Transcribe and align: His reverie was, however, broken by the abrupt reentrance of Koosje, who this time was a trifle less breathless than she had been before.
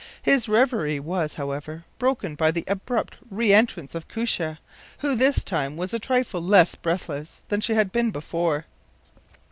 His 0.23 0.49
reverie 0.49 0.99
was, 0.99 1.35
however, 1.35 1.85
broken 1.99 2.33
by 2.33 2.49
the 2.49 2.63
abrupt 2.67 3.17
reentrance 3.31 3.93
of 3.93 4.07
Koosje, 4.07 4.57
who 4.97 5.13
this 5.13 5.43
time 5.43 5.77
was 5.77 5.93
a 5.93 5.99
trifle 5.99 6.41
less 6.41 6.73
breathless 6.73 7.43
than 7.49 7.61
she 7.61 7.75
had 7.75 7.91
been 7.91 8.09
before. 8.09 8.65